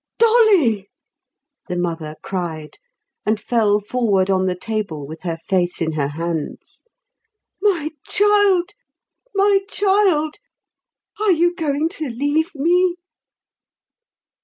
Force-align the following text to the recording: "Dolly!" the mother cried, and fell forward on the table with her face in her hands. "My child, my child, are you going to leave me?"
"Dolly!" 0.17 0.89
the 1.67 1.75
mother 1.75 2.15
cried, 2.23 2.79
and 3.23 3.39
fell 3.39 3.79
forward 3.79 4.31
on 4.31 4.47
the 4.47 4.55
table 4.55 5.05
with 5.05 5.21
her 5.21 5.37
face 5.37 5.79
in 5.79 5.91
her 5.91 6.07
hands. 6.07 6.83
"My 7.61 7.91
child, 8.07 8.71
my 9.35 9.59
child, 9.69 10.37
are 11.19 11.31
you 11.31 11.53
going 11.53 11.87
to 11.89 12.09
leave 12.09 12.55
me?" 12.55 12.95